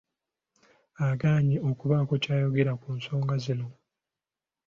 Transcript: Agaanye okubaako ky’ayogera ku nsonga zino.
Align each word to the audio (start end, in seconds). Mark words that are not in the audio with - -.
Agaanye 1.07 1.57
okubaako 1.69 2.13
ky’ayogera 2.23 2.71
ku 2.81 2.87
nsonga 2.97 3.33
zino. 3.43 3.67